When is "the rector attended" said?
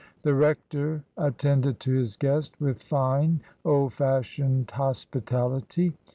0.23-1.79